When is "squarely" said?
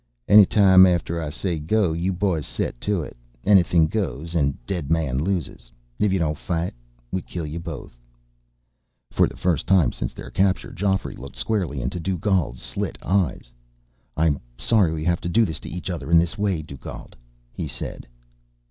11.37-11.81